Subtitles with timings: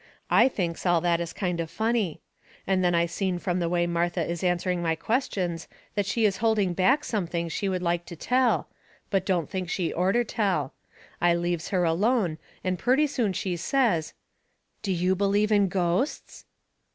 [0.31, 2.21] I thinks all that is kind of funny.
[2.65, 6.37] And then I seen from the way Martha is answering my questions that she is
[6.37, 8.67] holding back something she would like to tell,
[9.11, 10.73] but don't think she orter tell.
[11.21, 14.15] I leaves her alone and purty soon she says:
[14.81, 16.45] "Do you believe in ghosts?"